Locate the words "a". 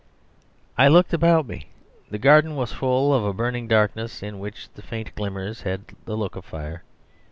3.23-3.33